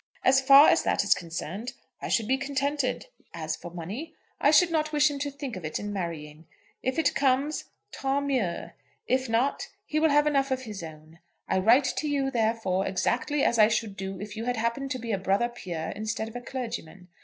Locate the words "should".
2.07-2.27, 4.49-4.71, 13.67-13.95